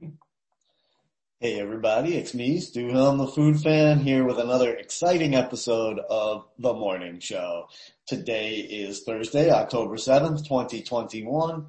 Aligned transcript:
Hey 0.00 1.60
everybody, 1.60 2.16
it's 2.16 2.34
me, 2.34 2.58
Stu 2.58 2.88
Helm, 2.88 3.18
the 3.18 3.26
food 3.26 3.60
fan, 3.60 4.00
here 4.00 4.24
with 4.24 4.38
another 4.38 4.74
exciting 4.74 5.34
episode 5.34 5.98
of 5.98 6.46
The 6.58 6.72
Morning 6.72 7.20
Show. 7.20 7.68
Today 8.06 8.56
is 8.56 9.02
Thursday, 9.02 9.50
October 9.50 9.96
7th, 9.96 10.44
2021, 10.46 11.66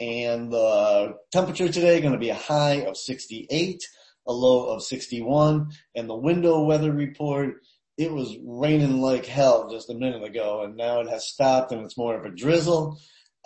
and 0.00 0.52
the 0.52 1.16
temperature 1.32 1.68
today 1.68 2.00
going 2.00 2.12
to 2.12 2.18
be 2.18 2.30
a 2.30 2.34
high 2.34 2.82
of 2.86 2.96
68, 2.96 3.82
a 4.26 4.32
low 4.32 4.66
of 4.68 4.82
61, 4.82 5.70
and 5.94 6.08
the 6.08 6.14
window 6.14 6.62
weather 6.64 6.92
report, 6.92 7.62
it 7.96 8.12
was 8.12 8.36
raining 8.44 9.00
like 9.00 9.26
hell 9.26 9.70
just 9.70 9.90
a 9.90 9.94
minute 9.94 10.22
ago, 10.22 10.64
and 10.64 10.76
now 10.76 11.00
it 11.00 11.08
has 11.08 11.26
stopped 11.26 11.72
and 11.72 11.82
it's 11.82 11.98
more 11.98 12.14
of 12.14 12.24
a 12.24 12.34
drizzle 12.34 12.98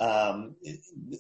um, 0.03 0.57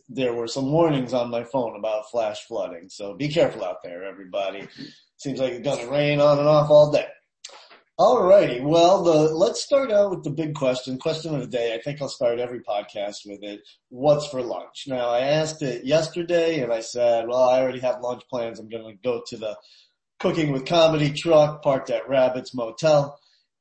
there 0.09 0.35
were 0.35 0.49
some 0.49 0.73
warnings 0.73 1.14
on 1.14 1.31
my 1.31 1.45
phone 1.45 1.77
about 1.77 2.11
flash 2.11 2.41
flooding. 2.46 2.89
So 2.89 3.14
be 3.14 3.29
careful 3.29 3.64
out 3.64 3.77
there, 3.85 4.04
everybody. 4.04 4.67
Seems 5.18 5.39
like 5.39 5.53
it's 5.53 5.64
gonna 5.64 5.90
rain 5.90 6.21
on 6.21 6.39
and 6.39 6.49
off 6.49 6.68
all 6.68 6.90
day. 6.90 7.07
Alrighty, 8.00 8.61
well, 8.61 9.04
the, 9.04 9.13
let's 9.32 9.63
start 9.63 9.93
out 9.93 10.11
with 10.11 10.25
the 10.25 10.31
big 10.31 10.54
question, 10.54 10.99
question 10.99 11.35
of 11.35 11.43
the 11.43 11.46
day. 11.46 11.75
I 11.75 11.81
think 11.81 12.03
I'll 12.03 12.09
start 12.09 12.40
every 12.40 12.61
podcast 12.61 13.18
with 13.25 13.45
it. 13.45 13.61
What's 13.90 14.26
for 14.26 14.43
lunch? 14.43 14.85
Now, 14.89 15.11
I 15.11 15.21
asked 15.21 15.62
it 15.62 15.85
yesterday 15.85 16.61
and 16.61 16.73
I 16.73 16.81
said, 16.81 17.29
well, 17.29 17.49
I 17.49 17.61
already 17.61 17.81
have 17.81 18.01
lunch 18.01 18.23
plans. 18.29 18.59
I'm 18.59 18.68
going 18.68 18.87
to 18.87 19.09
go 19.09 19.23
to 19.29 19.37
the 19.37 19.57
cooking 20.18 20.51
with 20.51 20.67
comedy 20.67 21.12
truck 21.12 21.62
parked 21.62 21.90
at 21.90 22.09
Rabbits 22.09 22.54
Motel. 22.54 23.17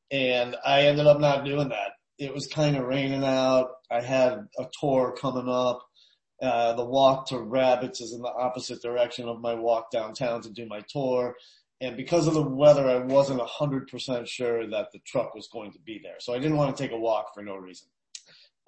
And 0.09 0.55
I 0.65 0.83
ended 0.83 1.05
up 1.05 1.19
not 1.19 1.45
doing 1.45 1.69
that 1.69 1.91
it 2.21 2.35
was 2.35 2.45
kind 2.45 2.77
of 2.77 2.85
raining 2.85 3.25
out. 3.25 3.71
I 3.89 4.01
had 4.01 4.47
a 4.59 4.65
tour 4.79 5.15
coming 5.19 5.49
up. 5.49 5.81
Uh, 6.39 6.73
the 6.73 6.85
walk 6.85 7.27
to 7.29 7.39
Rabbits 7.39 7.99
is 7.99 8.13
in 8.13 8.21
the 8.21 8.31
opposite 8.31 8.79
direction 8.79 9.27
of 9.27 9.41
my 9.41 9.55
walk 9.55 9.89
downtown 9.91 10.43
to 10.43 10.51
do 10.51 10.67
my 10.67 10.81
tour. 10.87 11.35
And 11.81 11.97
because 11.97 12.27
of 12.27 12.35
the 12.35 12.43
weather, 12.43 12.87
I 12.87 12.97
wasn't 12.99 13.41
a 13.41 13.45
hundred 13.45 13.87
percent 13.87 14.27
sure 14.27 14.69
that 14.69 14.91
the 14.93 14.99
truck 14.99 15.33
was 15.33 15.49
going 15.51 15.71
to 15.71 15.79
be 15.79 15.99
there. 16.03 16.17
So 16.19 16.35
I 16.35 16.37
didn't 16.37 16.57
want 16.57 16.77
to 16.77 16.83
take 16.83 16.91
a 16.91 16.99
walk 16.99 17.33
for 17.33 17.41
no 17.41 17.55
reason. 17.55 17.87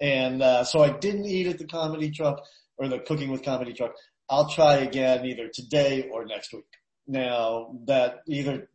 And, 0.00 0.42
uh, 0.42 0.64
so 0.64 0.82
I 0.82 0.90
didn't 0.90 1.26
eat 1.26 1.46
at 1.46 1.58
the 1.58 1.66
comedy 1.66 2.10
truck 2.10 2.42
or 2.76 2.88
the 2.88 2.98
cooking 2.98 3.30
with 3.30 3.44
comedy 3.44 3.72
truck. 3.72 3.92
I'll 4.28 4.50
try 4.50 4.78
again 4.78 5.24
either 5.26 5.48
today 5.48 6.08
or 6.12 6.24
next 6.24 6.52
week. 6.52 6.64
Now 7.06 7.76
that 7.86 8.16
either 8.26 8.68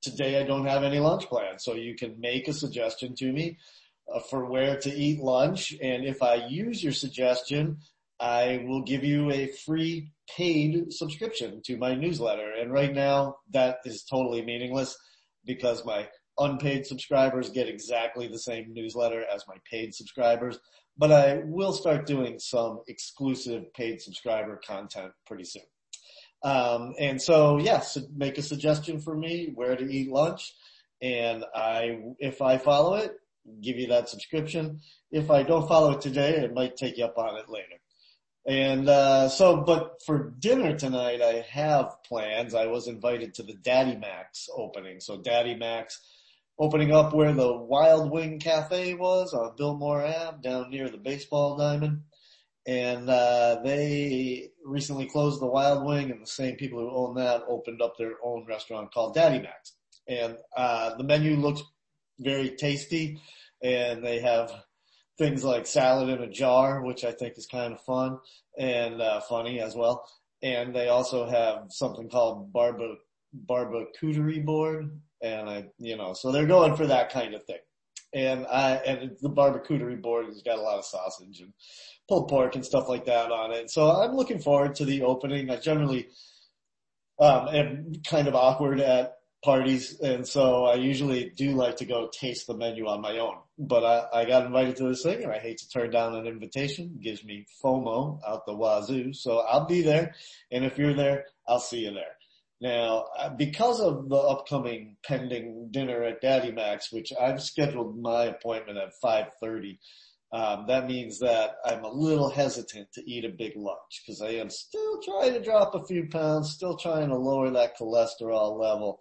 today 0.00 0.40
I 0.40 0.44
don't 0.44 0.66
have 0.66 0.84
any 0.84 1.00
lunch 1.00 1.26
plans, 1.26 1.64
so 1.64 1.74
you 1.74 1.96
can 1.96 2.18
make 2.18 2.48
a 2.48 2.54
suggestion 2.54 3.14
to 3.16 3.30
me 3.30 3.58
for 4.30 4.44
where 4.44 4.78
to 4.80 4.90
eat 4.90 5.20
lunch. 5.20 5.74
And 5.82 6.04
if 6.04 6.22
I 6.22 6.46
use 6.48 6.82
your 6.82 6.92
suggestion, 6.92 7.78
I 8.18 8.64
will 8.66 8.82
give 8.82 9.04
you 9.04 9.30
a 9.30 9.48
free 9.48 10.12
paid 10.36 10.92
subscription 10.92 11.60
to 11.66 11.76
my 11.76 11.94
newsletter. 11.94 12.50
And 12.50 12.72
right 12.72 12.92
now 12.92 13.36
that 13.50 13.78
is 13.84 14.04
totally 14.04 14.42
meaningless 14.42 14.96
because 15.44 15.84
my 15.84 16.08
unpaid 16.38 16.86
subscribers 16.86 17.50
get 17.50 17.68
exactly 17.68 18.26
the 18.28 18.38
same 18.38 18.72
newsletter 18.72 19.24
as 19.32 19.44
my 19.46 19.56
paid 19.70 19.94
subscribers. 19.94 20.58
But 20.98 21.12
I 21.12 21.42
will 21.44 21.72
start 21.72 22.06
doing 22.06 22.38
some 22.38 22.80
exclusive 22.88 23.72
paid 23.74 24.00
subscriber 24.00 24.60
content 24.66 25.12
pretty 25.26 25.44
soon. 25.44 25.62
Um, 26.42 26.94
and 26.98 27.20
so 27.20 27.58
yes, 27.58 27.98
make 28.14 28.38
a 28.38 28.42
suggestion 28.42 29.00
for 29.00 29.16
me 29.16 29.52
where 29.54 29.76
to 29.76 29.92
eat 29.92 30.10
lunch. 30.10 30.54
And 31.02 31.44
I, 31.54 31.98
if 32.18 32.40
I 32.40 32.56
follow 32.56 32.94
it, 32.94 33.12
give 33.60 33.76
you 33.76 33.88
that 33.88 34.08
subscription. 34.08 34.80
If 35.10 35.30
I 35.30 35.42
don't 35.42 35.68
follow 35.68 35.92
it 35.92 36.00
today, 36.00 36.36
it 36.36 36.54
might 36.54 36.76
take 36.76 36.98
you 36.98 37.04
up 37.04 37.18
on 37.18 37.36
it 37.36 37.48
later. 37.48 37.80
And 38.46 38.88
uh, 38.88 39.28
so, 39.28 39.56
but 39.56 40.02
for 40.06 40.34
dinner 40.38 40.76
tonight, 40.76 41.20
I 41.20 41.44
have 41.50 42.02
plans. 42.04 42.54
I 42.54 42.66
was 42.66 42.86
invited 42.86 43.34
to 43.34 43.42
the 43.42 43.54
Daddy 43.54 43.96
Mac's 43.96 44.48
opening. 44.54 45.00
So 45.00 45.20
Daddy 45.20 45.56
Mac's 45.56 46.00
opening 46.58 46.92
up 46.92 47.12
where 47.12 47.32
the 47.32 47.56
Wild 47.56 48.10
Wing 48.12 48.38
Cafe 48.38 48.94
was 48.94 49.34
on 49.34 49.56
Biltmore 49.56 50.06
Ave 50.06 50.38
down 50.42 50.70
near 50.70 50.88
the 50.88 50.96
baseball 50.96 51.56
diamond. 51.56 52.02
And 52.68 53.08
uh, 53.10 53.60
they 53.64 54.50
recently 54.64 55.06
closed 55.06 55.40
the 55.40 55.46
Wild 55.46 55.84
Wing, 55.84 56.10
and 56.10 56.20
the 56.20 56.26
same 56.26 56.56
people 56.56 56.80
who 56.80 56.90
own 56.90 57.14
that 57.14 57.42
opened 57.48 57.80
up 57.80 57.96
their 57.96 58.14
own 58.24 58.44
restaurant 58.46 58.92
called 58.92 59.14
Daddy 59.14 59.40
Mac's. 59.40 59.74
And 60.08 60.36
uh, 60.56 60.96
the 60.96 61.04
menu 61.04 61.36
looks 61.36 61.62
very 62.18 62.50
tasty 62.50 63.20
and 63.62 64.04
they 64.04 64.20
have 64.20 64.52
things 65.18 65.42
like 65.44 65.66
salad 65.66 66.08
in 66.08 66.22
a 66.22 66.30
jar, 66.30 66.82
which 66.82 67.04
I 67.04 67.12
think 67.12 67.38
is 67.38 67.46
kind 67.46 67.72
of 67.72 67.80
fun 67.80 68.18
and 68.58 69.00
uh, 69.00 69.20
funny 69.20 69.60
as 69.60 69.74
well. 69.74 70.08
And 70.42 70.74
they 70.74 70.88
also 70.88 71.26
have 71.28 71.66
something 71.70 72.08
called 72.08 72.52
barba 72.52 72.96
barbecue 73.32 74.42
board, 74.42 75.00
and 75.22 75.48
I, 75.48 75.64
you 75.78 75.96
know, 75.96 76.12
so 76.14 76.30
they're 76.30 76.46
going 76.46 76.76
for 76.76 76.86
that 76.86 77.10
kind 77.10 77.34
of 77.34 77.44
thing. 77.44 77.58
And 78.14 78.46
I 78.46 78.76
and 78.76 79.16
the 79.20 79.28
barbecue 79.28 79.96
board 79.96 80.26
has 80.26 80.42
got 80.42 80.58
a 80.58 80.62
lot 80.62 80.78
of 80.78 80.84
sausage 80.84 81.40
and 81.40 81.52
pulled 82.08 82.28
pork 82.28 82.54
and 82.54 82.64
stuff 82.64 82.88
like 82.88 83.06
that 83.06 83.32
on 83.32 83.52
it. 83.52 83.70
So 83.70 83.90
I'm 83.90 84.14
looking 84.14 84.38
forward 84.38 84.74
to 84.76 84.84
the 84.84 85.02
opening. 85.02 85.50
I 85.50 85.56
generally 85.56 86.08
um, 87.18 87.48
am 87.48 87.92
kind 88.08 88.28
of 88.28 88.34
awkward 88.34 88.80
at 88.80 89.15
parties, 89.46 90.00
and 90.00 90.26
so 90.26 90.64
I 90.64 90.74
usually 90.74 91.30
do 91.30 91.52
like 91.52 91.76
to 91.76 91.86
go 91.86 92.10
taste 92.12 92.48
the 92.48 92.56
menu 92.56 92.88
on 92.88 93.00
my 93.00 93.18
own. 93.18 93.36
But 93.56 93.84
I, 93.84 94.22
I 94.22 94.24
got 94.24 94.44
invited 94.44 94.74
to 94.76 94.88
this 94.88 95.04
thing, 95.04 95.22
and 95.22 95.32
I 95.32 95.38
hate 95.38 95.58
to 95.58 95.68
turn 95.68 95.90
down 95.90 96.16
an 96.16 96.26
invitation. 96.26 96.96
It 96.96 97.00
gives 97.00 97.24
me 97.24 97.46
FOMO 97.64 98.18
out 98.26 98.44
the 98.44 98.56
wazoo, 98.56 99.12
so 99.12 99.38
I'll 99.38 99.64
be 99.64 99.82
there. 99.82 100.16
And 100.50 100.64
if 100.64 100.76
you're 100.76 100.94
there, 100.94 101.26
I'll 101.46 101.60
see 101.60 101.84
you 101.84 101.94
there. 101.94 102.16
Now, 102.60 103.04
because 103.36 103.80
of 103.80 104.08
the 104.08 104.16
upcoming 104.16 104.96
pending 105.04 105.68
dinner 105.70 106.02
at 106.02 106.20
Daddy 106.20 106.50
Mac's, 106.50 106.90
which 106.90 107.12
I've 107.18 107.40
scheduled 107.40 108.00
my 108.00 108.24
appointment 108.24 108.78
at 108.78 108.94
5:30. 109.00 109.78
Um, 110.32 110.66
that 110.66 110.88
means 110.88 111.20
that 111.20 111.58
I'm 111.64 111.84
a 111.84 111.92
little 111.92 112.30
hesitant 112.30 112.92
to 112.94 113.10
eat 113.10 113.24
a 113.24 113.28
big 113.28 113.52
lunch 113.56 114.02
because 114.02 114.20
I 114.20 114.30
am 114.30 114.50
still 114.50 115.00
trying 115.02 115.34
to 115.34 115.40
drop 115.40 115.76
a 115.76 115.86
few 115.86 116.08
pounds, 116.08 116.50
still 116.50 116.76
trying 116.76 117.10
to 117.10 117.16
lower 117.16 117.48
that 117.50 117.78
cholesterol 117.78 118.58
level. 118.58 119.00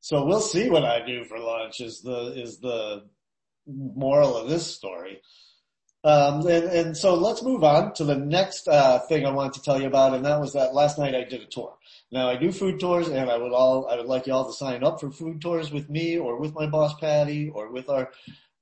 So 0.00 0.24
we'll 0.24 0.40
see 0.40 0.70
what 0.70 0.84
I 0.84 1.04
do 1.04 1.24
for 1.24 1.38
lunch 1.38 1.80
is 1.80 2.00
the, 2.00 2.32
is 2.34 2.58
the 2.58 3.04
moral 3.66 4.36
of 4.36 4.48
this 4.48 4.66
story. 4.66 5.20
Um, 6.02 6.46
and, 6.46 6.64
and 6.64 6.96
so 6.96 7.14
let's 7.14 7.42
move 7.42 7.62
on 7.62 7.92
to 7.94 8.04
the 8.04 8.16
next, 8.16 8.66
uh, 8.66 9.00
thing 9.00 9.26
I 9.26 9.30
wanted 9.30 9.52
to 9.54 9.62
tell 9.62 9.78
you 9.78 9.86
about. 9.86 10.14
And 10.14 10.24
that 10.24 10.40
was 10.40 10.54
that 10.54 10.72
last 10.72 10.98
night 10.98 11.14
I 11.14 11.24
did 11.24 11.42
a 11.42 11.46
tour. 11.46 11.76
Now 12.10 12.30
I 12.30 12.36
do 12.36 12.50
food 12.50 12.80
tours 12.80 13.08
and 13.08 13.30
I 13.30 13.36
would 13.36 13.52
all, 13.52 13.86
I 13.88 13.96
would 13.96 14.06
like 14.06 14.26
you 14.26 14.32
all 14.32 14.46
to 14.46 14.56
sign 14.56 14.82
up 14.82 15.00
for 15.00 15.10
food 15.10 15.42
tours 15.42 15.70
with 15.70 15.90
me 15.90 16.18
or 16.18 16.40
with 16.40 16.54
my 16.54 16.66
boss 16.66 16.94
Patty 16.98 17.50
or 17.50 17.70
with 17.70 17.90
our 17.90 18.10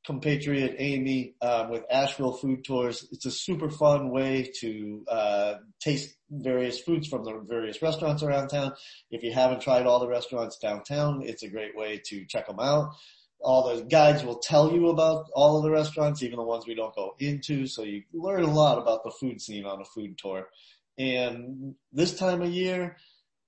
compatriot 0.09 0.75
Amy 0.79 1.35
um, 1.43 1.69
with 1.69 1.85
Asheville 1.91 2.33
Food 2.33 2.65
Tours. 2.65 3.07
It's 3.13 3.27
a 3.27 3.31
super 3.31 3.69
fun 3.69 4.09
way 4.09 4.51
to 4.61 5.05
uh, 5.07 5.55
taste 5.81 6.17
various 6.31 6.81
foods 6.81 7.07
from 7.09 7.25
the 7.25 7.39
various 7.47 7.83
restaurants 7.83 8.23
around 8.23 8.49
town. 8.49 8.73
If 9.11 9.23
you 9.23 9.35
haven't 9.35 9.61
tried 9.61 9.85
all 9.85 10.01
the 10.01 10.09
restaurants 10.09 10.57
downtown, 10.57 11.21
it's 11.27 11.43
a 11.43 11.51
great 11.51 11.77
way 11.77 12.01
to 12.07 12.25
check 12.25 12.47
them 12.47 12.59
out. 12.59 12.95
All 13.41 13.77
the 13.77 13.85
guides 13.85 14.25
will 14.25 14.39
tell 14.39 14.73
you 14.73 14.89
about 14.89 15.27
all 15.35 15.59
of 15.59 15.63
the 15.63 15.71
restaurants, 15.71 16.23
even 16.23 16.39
the 16.39 16.43
ones 16.43 16.67
we 16.67 16.75
don't 16.75 16.97
go 16.97 17.15
into, 17.19 17.67
so 17.67 17.83
you 17.83 18.03
learn 18.15 18.45
a 18.45 18.51
lot 18.51 18.79
about 18.79 19.05
the 19.05 19.13
food 19.21 19.43
scene 19.43 19.67
on 19.67 19.83
a 19.83 19.85
food 19.85 20.17
tour. 20.17 20.49
And 20.97 21.75
this 21.93 22.19
time 22.19 22.41
of 22.41 22.49
year, 22.49 22.97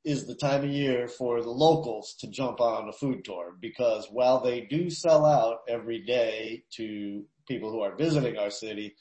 is 0.05 0.27
the 0.27 0.35
time 0.35 0.65
of 0.65 0.71
year 0.71 1.09
for 1.09 1.43
the 1.43 1.51
locals 1.51 2.15
to 2.21 2.29
jump 2.29 2.61
on 2.61 2.89
a 2.89 2.93
food 2.93 3.25
tour 3.25 3.55
because 3.61 4.09
while 4.11 4.41
they 4.41 4.63
do 4.63 4.89
sell 4.89 5.27
out 5.27 5.59
every 5.69 6.01
day 6.01 6.65
to 6.73 7.25
people 7.47 7.71
who 7.71 7.81
are 7.81 7.97
visiting 7.97 8.39
our 8.39 8.51
city, 8.51 8.95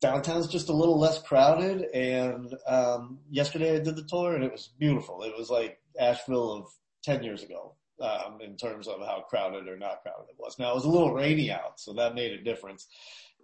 downtown's 0.00 0.48
just 0.48 0.68
a 0.68 0.74
little 0.74 0.98
less 0.98 1.22
crowded 1.22 1.86
and 1.94 2.54
um, 2.66 3.20
yesterday 3.30 3.76
I 3.76 3.80
did 3.80 3.96
the 3.96 4.06
tour 4.08 4.34
and 4.34 4.44
it 4.44 4.52
was 4.52 4.68
beautiful. 4.78 5.22
It 5.22 5.36
was 5.36 5.48
like 5.48 5.80
Asheville 5.98 6.52
of 6.52 6.66
10 7.04 7.22
years 7.22 7.42
ago 7.42 7.76
um, 8.00 8.40
in 8.42 8.56
terms 8.56 8.88
of 8.88 9.00
how 9.00 9.24
crowded 9.28 9.68
or 9.68 9.78
not 9.78 10.02
crowded 10.02 10.28
it 10.28 10.36
was. 10.38 10.58
Now 10.58 10.72
it 10.72 10.74
was 10.74 10.84
a 10.84 10.90
little 10.90 11.14
rainy 11.14 11.50
out, 11.50 11.80
so 11.80 11.94
that 11.94 12.14
made 12.14 12.32
a 12.32 12.42
difference, 12.42 12.86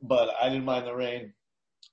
but 0.02 0.30
I 0.40 0.48
didn't 0.48 0.64
mind 0.64 0.86
the 0.86 0.94
rain 0.94 1.32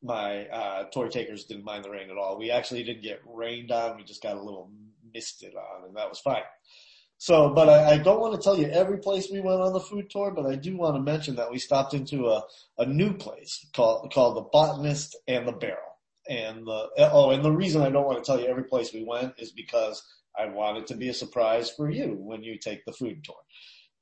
my 0.03 0.45
uh, 0.47 0.83
tour 0.91 1.09
takers 1.09 1.45
didn't 1.45 1.65
mind 1.65 1.83
the 1.83 1.89
rain 1.89 2.09
at 2.09 2.17
all. 2.17 2.37
We 2.37 2.51
actually 2.51 2.83
didn't 2.83 3.03
get 3.03 3.21
rained 3.25 3.71
on. 3.71 3.97
We 3.97 4.03
just 4.03 4.21
got 4.21 4.37
a 4.37 4.41
little 4.41 4.71
misted 5.13 5.53
on, 5.55 5.85
and 5.85 5.95
that 5.95 6.09
was 6.09 6.19
fine. 6.19 6.43
So, 7.19 7.49
but 7.49 7.67
I, 7.67 7.93
I 7.93 7.97
don't 7.97 8.19
want 8.19 8.35
to 8.35 8.41
tell 8.41 8.57
you 8.57 8.67
every 8.67 8.99
place 8.99 9.29
we 9.31 9.41
went 9.41 9.61
on 9.61 9.73
the 9.73 9.79
food 9.79 10.09
tour, 10.09 10.31
but 10.31 10.45
I 10.45 10.55
do 10.55 10.77
want 10.77 10.95
to 10.95 11.01
mention 11.01 11.35
that 11.37 11.49
we 11.49 11.57
stopped 11.57 11.95
into 11.95 12.27
a, 12.27 12.43
a 12.77 12.85
new 12.85 13.13
place 13.13 13.65
called 13.73 14.13
called 14.13 14.37
the 14.37 14.41
Botanist 14.41 15.17
and 15.27 15.47
the 15.47 15.51
Barrel. 15.51 15.81
And 16.29 16.67
the 16.67 16.89
oh, 17.11 17.31
and 17.31 17.43
the 17.43 17.51
reason 17.51 17.81
I 17.81 17.89
don't 17.89 18.05
want 18.05 18.23
to 18.23 18.25
tell 18.25 18.39
you 18.39 18.47
every 18.47 18.65
place 18.65 18.93
we 18.93 19.03
went 19.03 19.33
is 19.39 19.51
because 19.51 20.03
I 20.37 20.45
want 20.45 20.77
it 20.77 20.87
to 20.87 20.95
be 20.95 21.09
a 21.09 21.13
surprise 21.13 21.71
for 21.71 21.89
you 21.89 22.15
when 22.19 22.43
you 22.43 22.59
take 22.59 22.85
the 22.85 22.93
food 22.93 23.23
tour. 23.23 23.35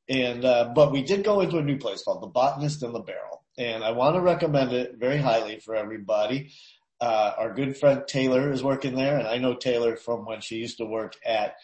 And 0.10 0.44
uh, 0.44 0.74
but 0.76 0.92
we 0.92 1.02
did 1.02 1.24
go 1.24 1.40
into 1.40 1.58
a 1.58 1.64
new 1.64 1.78
place 1.78 2.04
called 2.04 2.22
the 2.22 2.28
Botanist 2.28 2.84
and 2.84 2.94
the 2.94 3.00
Barrel 3.00 3.45
and 3.58 3.84
I 3.84 3.92
want 3.92 4.16
to 4.16 4.22
recommend 4.22 4.74
it 4.74 4.96
very 4.98 5.18
highly 5.18 5.60
for 5.60 5.76
everybody. 5.76 6.52
Uh, 7.00 7.34
our 7.38 7.54
good 7.54 7.78
friend 7.78 8.04
Taylor 8.08 8.52
is 8.52 8.64
working 8.64 8.96
there 8.96 9.18
and 9.18 9.28
I 9.28 9.38
know 9.38 9.56
Taylor 9.56 9.96
from 9.96 10.26
when 10.26 10.42
she 10.42 10.56
used 10.56 10.78
to 10.78 10.86
work 10.86 11.14
at 11.26 11.56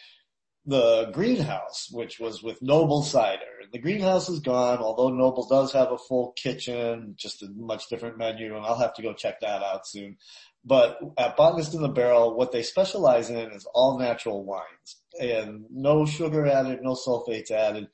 the 0.64 1.10
greenhouse, 1.12 1.88
which 1.90 2.20
was 2.20 2.42
with 2.42 2.62
Noble 2.62 3.02
Cider. 3.02 3.40
The 3.72 3.78
greenhouse 3.78 4.28
is 4.28 4.40
gone, 4.40 4.78
although 4.78 5.08
Noble 5.08 5.46
does 5.48 5.72
have 5.72 5.90
a 5.90 5.98
full 5.98 6.32
kitchen, 6.36 7.14
just 7.16 7.42
a 7.42 7.48
much 7.56 7.88
different 7.88 8.18
menu, 8.18 8.54
and 8.54 8.64
I'll 8.64 8.78
have 8.78 8.94
to 8.94 9.02
go 9.02 9.12
check 9.12 9.40
that 9.40 9.62
out 9.62 9.86
soon. 9.88 10.18
But 10.64 11.00
at 11.18 11.36
Botanist 11.36 11.74
in 11.74 11.82
the 11.82 11.88
Barrel, 11.88 12.36
what 12.36 12.52
they 12.52 12.62
specialize 12.62 13.28
in 13.28 13.50
is 13.50 13.66
all 13.74 13.98
natural 13.98 14.44
wines 14.44 15.02
and 15.20 15.64
no 15.70 16.06
sugar 16.06 16.46
added, 16.46 16.80
no 16.82 16.94
sulfates 16.94 17.50
added, 17.50 17.88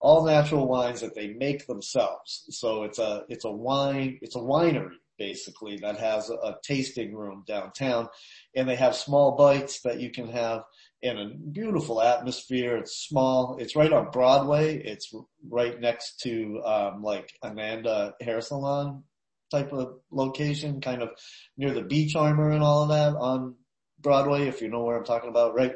all 0.00 0.24
natural 0.24 0.66
wines 0.66 1.00
that 1.00 1.14
they 1.14 1.28
make 1.34 1.66
themselves. 1.66 2.46
So 2.50 2.84
it's 2.84 2.98
a, 2.98 3.24
it's 3.28 3.44
a 3.44 3.50
wine, 3.50 4.18
it's 4.22 4.36
a 4.36 4.40
winery 4.40 4.96
basically 5.18 5.76
that 5.76 5.98
has 5.98 6.30
a, 6.30 6.34
a 6.34 6.56
tasting 6.64 7.14
room 7.14 7.44
downtown 7.46 8.08
and 8.56 8.66
they 8.66 8.74
have 8.74 8.96
small 8.96 9.36
bites 9.36 9.82
that 9.82 10.00
you 10.00 10.10
can 10.10 10.26
have 10.28 10.62
in 11.02 11.18
a 11.18 11.28
beautiful 11.52 12.00
atmosphere. 12.00 12.78
It's 12.78 13.06
small. 13.06 13.58
It's 13.60 13.76
right 13.76 13.92
on 13.92 14.10
Broadway. 14.10 14.82
It's 14.82 15.14
right 15.48 15.78
next 15.78 16.20
to, 16.22 16.62
um, 16.64 17.02
like 17.02 17.32
Ananda 17.44 18.14
Hair 18.20 18.40
Salon 18.40 19.04
type 19.50 19.72
of 19.72 19.98
location, 20.10 20.80
kind 20.80 21.02
of 21.02 21.10
near 21.56 21.72
the 21.72 21.82
beach 21.82 22.16
armor 22.16 22.50
and 22.50 22.62
all 22.62 22.84
of 22.84 22.88
that 22.88 23.14
on 23.18 23.56
Broadway, 24.00 24.48
if 24.48 24.62
you 24.62 24.68
know 24.68 24.84
where 24.84 24.96
I'm 24.96 25.04
talking 25.04 25.30
about, 25.30 25.54
right? 25.54 25.74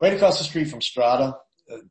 Right 0.00 0.12
across 0.12 0.38
the 0.38 0.44
street 0.44 0.68
from 0.68 0.80
Strada, 0.80 1.36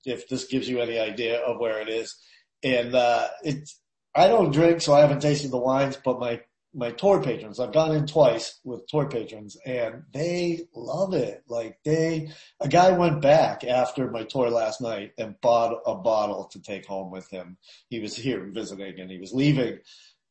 if 0.05 0.27
this 0.27 0.45
gives 0.45 0.67
you 0.67 0.81
any 0.81 0.99
idea 0.99 1.39
of 1.39 1.59
where 1.59 1.79
it 1.81 1.89
is. 1.89 2.15
And, 2.63 2.95
uh, 2.95 3.27
it's, 3.43 3.79
I 4.15 4.27
don't 4.27 4.51
drink, 4.51 4.81
so 4.81 4.93
I 4.93 5.01
haven't 5.01 5.21
tasted 5.21 5.51
the 5.51 5.57
wines, 5.57 5.97
but 6.03 6.19
my 6.19 6.41
my 6.77 6.91
tour 6.91 7.21
patrons. 7.23 7.59
I've 7.59 7.73
gone 7.73 7.95
in 7.95 8.05
twice 8.05 8.59
with 8.63 8.87
tour 8.87 9.09
patrons 9.09 9.57
and 9.65 10.03
they 10.13 10.67
love 10.75 11.13
it. 11.15 11.43
Like 11.47 11.79
they, 11.83 12.29
a 12.59 12.67
guy 12.67 12.91
went 12.91 13.21
back 13.21 13.63
after 13.63 14.11
my 14.11 14.23
tour 14.23 14.51
last 14.51 14.79
night 14.79 15.13
and 15.17 15.41
bought 15.41 15.81
a 15.87 15.95
bottle 15.95 16.45
to 16.51 16.61
take 16.61 16.85
home 16.85 17.09
with 17.09 17.29
him. 17.31 17.57
He 17.89 17.99
was 17.99 18.15
here 18.15 18.45
visiting 18.53 18.99
and 18.99 19.09
he 19.09 19.17
was 19.17 19.33
leaving 19.33 19.79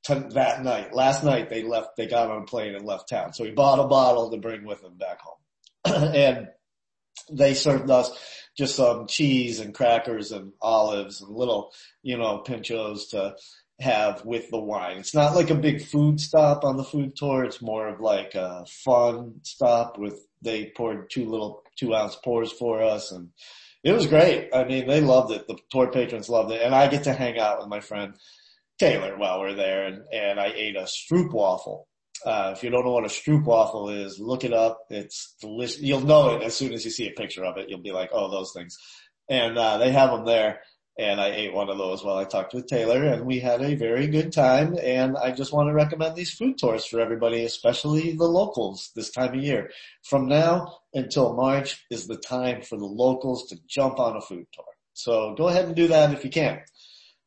that 0.08 0.62
night. 0.62 0.94
Last 0.94 1.25
night 1.25 1.50
they 1.50 1.64
left, 1.64 1.96
they 1.96 2.06
got 2.06 2.31
on 2.31 2.43
a 2.43 2.46
plane 2.46 2.76
and 2.76 2.87
left 2.87 3.08
town. 3.08 3.32
So 3.32 3.43
he 3.43 3.50
bought 3.50 3.81
a 3.81 3.88
bottle 3.88 4.31
to 4.31 4.37
bring 4.37 4.64
with 4.64 4.82
him 4.84 4.96
back 4.96 5.19
home. 5.20 5.34
and 6.14 6.48
they 7.30 7.54
served 7.54 7.90
us 7.90 8.10
just 8.56 8.76
some 8.76 9.06
cheese 9.06 9.60
and 9.60 9.74
crackers 9.74 10.32
and 10.32 10.52
olives 10.60 11.20
and 11.20 11.34
little, 11.34 11.72
you 12.02 12.16
know, 12.16 12.42
pinchos 12.46 13.10
to 13.10 13.36
have 13.78 14.24
with 14.24 14.50
the 14.50 14.58
wine. 14.58 14.96
It's 14.96 15.14
not 15.14 15.34
like 15.34 15.50
a 15.50 15.54
big 15.54 15.84
food 15.84 16.20
stop 16.20 16.64
on 16.64 16.76
the 16.76 16.84
food 16.84 17.14
tour. 17.16 17.44
It's 17.44 17.60
more 17.60 17.88
of 17.88 18.00
like 18.00 18.34
a 18.34 18.64
fun 18.84 19.40
stop 19.42 19.98
with, 19.98 20.24
they 20.40 20.72
poured 20.74 21.10
two 21.10 21.28
little 21.28 21.62
two 21.76 21.94
ounce 21.94 22.16
pours 22.16 22.52
for 22.52 22.82
us 22.82 23.12
and 23.12 23.30
it 23.84 23.92
was 23.92 24.06
great. 24.06 24.48
I 24.54 24.64
mean, 24.64 24.86
they 24.86 25.00
loved 25.00 25.32
it. 25.32 25.46
The 25.46 25.58
tour 25.70 25.90
patrons 25.90 26.28
loved 26.28 26.52
it 26.52 26.62
and 26.62 26.74
I 26.74 26.88
get 26.88 27.04
to 27.04 27.12
hang 27.12 27.38
out 27.38 27.58
with 27.58 27.69
my 27.69 27.80
friend 27.80 28.14
Taylor 28.78 29.16
while 29.16 29.40
we're 29.40 29.54
there 29.54 29.86
and, 29.86 30.02
and 30.12 30.40
I 30.40 30.52
ate 30.54 30.76
a 30.76 30.84
stroopwafel. 30.84 31.84
Uh, 32.24 32.52
if 32.56 32.62
you 32.62 32.70
don't 32.70 32.84
know 32.84 32.92
what 32.92 33.04
a 33.04 33.08
stroopwafel 33.08 34.04
is, 34.04 34.18
look 34.18 34.44
it 34.44 34.52
up. 34.52 34.80
It's 34.90 35.34
delicious. 35.40 35.80
You'll 35.80 36.00
know 36.00 36.36
it 36.36 36.42
as 36.42 36.54
soon 36.54 36.72
as 36.72 36.84
you 36.84 36.90
see 36.90 37.08
a 37.08 37.12
picture 37.12 37.44
of 37.44 37.56
it. 37.58 37.68
You'll 37.68 37.82
be 37.82 37.92
like, 37.92 38.10
oh, 38.12 38.30
those 38.30 38.52
things. 38.54 38.76
And, 39.28 39.58
uh, 39.58 39.78
they 39.78 39.90
have 39.92 40.10
them 40.10 40.24
there 40.24 40.60
and 40.98 41.20
I 41.20 41.28
ate 41.28 41.52
one 41.52 41.68
of 41.68 41.76
those 41.76 42.02
while 42.02 42.16
I 42.16 42.24
talked 42.24 42.54
with 42.54 42.66
Taylor 42.66 43.04
and 43.04 43.26
we 43.26 43.38
had 43.38 43.60
a 43.60 43.74
very 43.74 44.06
good 44.06 44.32
time 44.32 44.76
and 44.82 45.16
I 45.16 45.30
just 45.30 45.52
want 45.52 45.68
to 45.68 45.74
recommend 45.74 46.16
these 46.16 46.32
food 46.32 46.58
tours 46.58 46.86
for 46.86 47.00
everybody, 47.00 47.44
especially 47.44 48.12
the 48.12 48.24
locals 48.24 48.90
this 48.96 49.10
time 49.10 49.34
of 49.34 49.42
year. 49.42 49.70
From 50.04 50.26
now 50.26 50.78
until 50.94 51.34
March 51.34 51.84
is 51.90 52.06
the 52.06 52.16
time 52.16 52.62
for 52.62 52.78
the 52.78 52.86
locals 52.86 53.46
to 53.48 53.58
jump 53.69 53.98
on 53.98 54.16
a 54.16 54.20
food 54.22 54.46
tour. 54.52 54.64
So 54.94 55.34
go 55.34 55.48
ahead 55.48 55.66
and 55.66 55.76
do 55.76 55.88
that 55.88 56.12
if 56.12 56.24
you 56.24 56.30
can. 56.30 56.60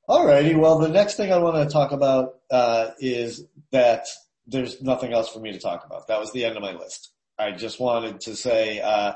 Alrighty, 0.10 0.60
well 0.60 0.80
the 0.80 0.90
next 0.90 1.16
thing 1.16 1.32
I 1.32 1.38
want 1.38 1.58
to 1.58 1.72
talk 1.72 1.92
about, 1.92 2.40
uh, 2.50 2.92
is 3.00 3.46
that 3.72 4.08
there's 4.50 4.82
nothing 4.82 5.14
else 5.14 5.30
for 5.30 5.40
me 5.40 5.52
to 5.52 5.60
talk 5.60 5.86
about. 5.86 6.08
That 6.08 6.20
was 6.20 6.32
the 6.32 6.46
end 6.46 6.56
of 6.56 6.64
my 6.64 6.74
list. 6.74 7.12
I 7.38 7.52
just 7.52 7.80
wanted 7.80 8.22
to 8.22 8.36
say, 8.36 8.82
uh, 8.82 9.14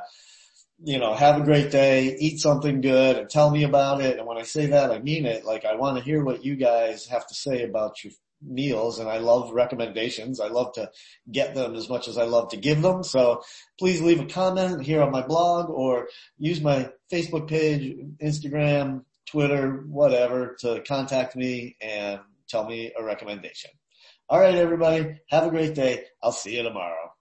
you 0.83 1.00
know, 1.00 1.13
have 1.13 1.39
a 1.39 1.44
great 1.44 1.71
day, 1.71 2.15
eat 2.19 2.39
something 2.39 2.81
good 2.81 3.18
and 3.18 3.30
tell 3.30 3.50
me 3.50 3.63
about 3.63 4.01
it. 4.01 4.18
And 4.18 4.27
when 4.27 4.38
I 4.38 4.44
say 4.44 4.68
that, 4.68 4.91
I 4.91 5.00
mean 5.00 5.25
it. 5.25 5.45
Like 5.45 5.65
I 5.65 5.75
want 5.75 5.97
to 5.97 6.03
hear 6.03 6.24
what 6.24 6.44
you 6.44 6.56
guys 6.56 7.07
have 7.07 7.27
to 7.27 7.33
say 7.33 7.63
about 7.63 8.03
your 8.03 8.13
meals 8.45 9.00
and 9.00 9.09
I 9.09 9.19
love 9.19 9.51
recommendations. 9.51 10.39
I 10.39 10.47
love 10.47 10.74
to 10.74 10.89
get 11.31 11.56
them 11.56 11.75
as 11.75 11.89
much 11.89 12.07
as 12.07 12.18
I 12.18 12.24
love 12.24 12.50
to 12.50 12.57
give 12.57 12.81
them. 12.81 13.03
So 13.03 13.44
please 13.79 14.01
leave 14.01 14.19
a 14.19 14.25
comment 14.25 14.83
here 14.83 15.01
on 15.01 15.12
my 15.12 15.21
blog 15.21 15.69
or 15.69 16.07
use 16.38 16.62
my 16.62 16.89
Facebook 17.12 17.47
page, 17.47 17.95
Instagram, 18.21 19.03
Twitter, 19.29 19.83
whatever 19.88 20.56
to 20.59 20.81
contact 20.86 21.36
me 21.36 21.77
and 21.81 22.19
tell 22.47 22.65
me 22.65 22.91
a 22.97 23.03
recommendation. 23.03 23.71
All 24.33 24.39
right, 24.39 24.56
everybody. 24.56 25.19
Have 25.27 25.45
a 25.45 25.51
great 25.51 25.75
day. 25.75 26.06
I'll 26.24 26.31
see 26.31 26.57
you 26.57 26.63
tomorrow. 26.63 27.12